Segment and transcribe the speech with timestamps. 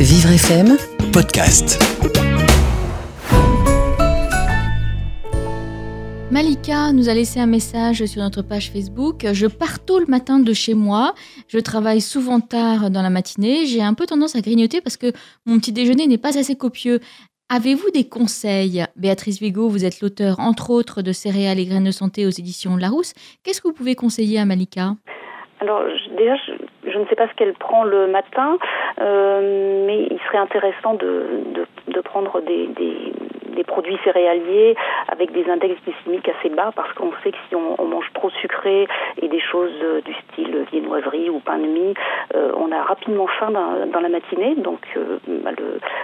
[0.00, 0.76] Vivre FM
[1.12, 1.82] Podcast.
[6.30, 9.26] Malika nous a laissé un message sur notre page Facebook.
[9.32, 11.14] Je pars tôt le matin de chez moi.
[11.48, 13.66] Je travaille souvent tard dans la matinée.
[13.66, 15.10] J'ai un peu tendance à grignoter parce que
[15.46, 17.00] mon petit déjeuner n'est pas assez copieux.
[17.48, 18.84] Avez-vous des conseils?
[18.94, 22.76] Béatrice Vigo, vous êtes l'auteur, entre autres, de Céréales et graines de santé aux éditions
[22.76, 23.14] Larousse.
[23.42, 24.94] Qu'est-ce que vous pouvez conseiller à Malika?
[25.60, 25.82] Alors
[26.16, 26.52] déjà, je,
[26.96, 28.56] ne sais pas ce qu'elle prend le matin,
[29.00, 31.26] euh, mais il serait intéressant de,
[31.88, 33.07] de, prendre des
[33.64, 34.76] produits céréaliers
[35.08, 38.86] avec des index glycémiques assez bas parce qu'on sait que si on, mange trop sucré
[39.22, 41.94] et des choses euh, du style viennoiserie ou pain de mie,
[42.34, 44.54] euh, on a rapidement faim dans, la matinée.
[44.56, 45.50] Donc euh, bah,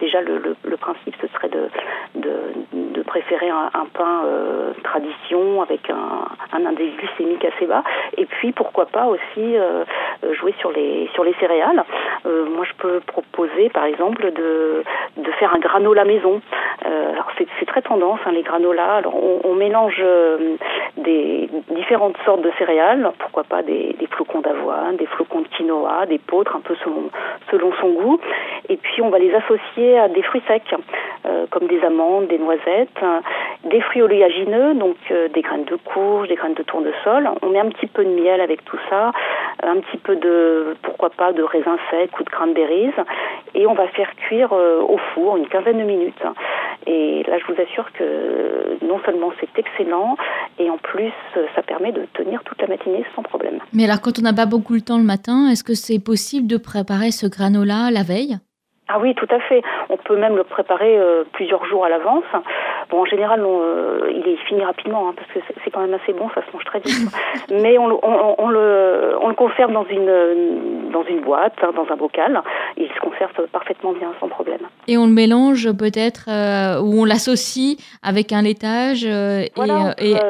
[0.00, 4.24] déjà le, principe ce serait de, préférer un, pain
[4.82, 7.82] tradition avec un, un, index glycémique assez bas.
[8.16, 9.54] Et puis pourquoi pas aussi
[10.32, 11.08] jouer sur les
[11.38, 11.84] céréales.
[12.24, 14.82] moi je peux proposer par exemple de,
[15.16, 16.40] de faire un granola maison.
[17.58, 18.96] C'est très tendance, hein, les granolas.
[18.96, 20.56] Alors, on, mélange euh,
[20.98, 26.18] des différentes sortes de céréales, pourquoi pas des, flocons d'avoine, des flocons de quinoa, des
[26.18, 27.10] poutres, un peu selon,
[27.50, 28.20] selon son goût.
[28.68, 30.74] Et puis, on va les associer à des fruits secs,
[31.26, 33.00] euh, comme des amandes, des noisettes,
[33.64, 37.28] des fruits oléagineux, donc euh, des graines de courge, des graines de tournesol.
[37.42, 39.12] On met un petit peu de miel avec tout ça,
[39.62, 42.92] un petit peu de, pourquoi pas, de raisins secs ou de cranberries,
[43.54, 46.22] et on va faire cuire au four une quinzaine de minutes.
[46.86, 50.16] Et là, je vous assure que non seulement c'est excellent,
[50.58, 51.12] et en plus,
[51.54, 53.58] ça permet de tenir toute la matinée sans problème.
[53.72, 56.46] Mais alors, quand on n'a pas beaucoup le temps le matin, est-ce que c'est possible
[56.46, 58.38] de préparer ce granola la veille?
[58.88, 59.62] Ah oui, tout à fait.
[59.88, 62.24] On peut même le préparer euh, plusieurs jours à l'avance.
[62.88, 66.12] Bon, en général, euh, il est fini rapidement hein, parce que c'est quand même assez
[66.12, 66.94] bon, ça se mange très vite.
[67.50, 67.86] Mais on,
[68.40, 72.40] on, le, on le conserve dans une dans une boîte, hein, dans un bocal.
[72.76, 74.60] Il se conserve parfaitement bien, sans problème.
[74.86, 79.50] Et on le mélange peut-être euh, ou on l'associe avec un laitage et,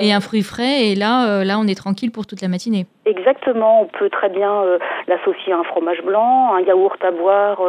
[0.00, 0.88] et, un fruit frais.
[0.88, 2.86] Et là, là, on est tranquille pour toute la matinée.
[3.06, 3.82] Exactement.
[3.82, 4.62] On peut très bien
[5.08, 7.60] l'associer à un fromage blanc, un yaourt à boire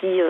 [0.00, 0.20] si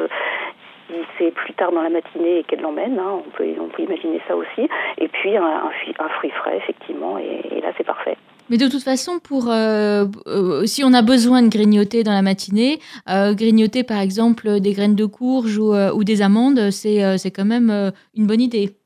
[0.92, 3.82] si c'est plus tard dans la matinée et qu'elle l'emmène, hein, on, peut, on peut
[3.82, 4.68] imaginer ça aussi.
[4.98, 8.16] Et puis un, un, fruit frais, effectivement, et, là c'est parfait.
[8.52, 12.20] Mais de toute façon, pour euh, euh, si on a besoin de grignoter dans la
[12.20, 17.92] matinée, euh, grignoter par exemple des graines de courge ou, des amandes, c'est quand même
[18.14, 18.76] une bonne idée.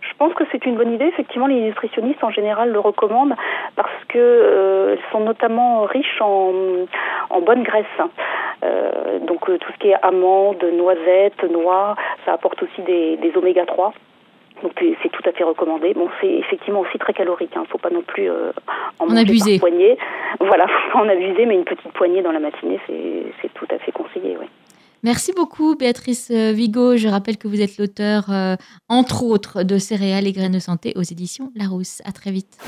[0.00, 1.04] Je pense que c'est une bonne idée.
[1.04, 3.36] Effectivement, les nutritionnistes en général le recommandent
[3.76, 6.52] parce que sont notamment riches en,
[7.30, 7.86] en bonne graisse.
[8.64, 13.66] Euh, donc euh, tout ce qui est amandes, noisettes, noix, ça apporte aussi des, oméga
[13.66, 13.92] 3.
[14.62, 15.94] Donc euh, c'est tout à fait recommandé.
[15.94, 17.50] Bon, c'est effectivement aussi très calorique.
[17.54, 17.62] Il hein.
[17.62, 19.58] ne faut pas non plus en, en abuser.
[19.58, 19.96] Par poignée.
[20.40, 23.78] Voilà, faut pas en abuser, mais une petite poignée dans la matinée, c'est tout à
[23.78, 24.36] fait conseillé.
[24.40, 24.46] Oui.
[25.02, 26.96] Merci beaucoup, Béatrice Vigo.
[26.96, 28.24] Je rappelle que vous êtes l'auteur,
[28.88, 32.02] entre autres, de Céréales et graines de santé aux éditions Larousse.
[32.04, 32.58] À très vite.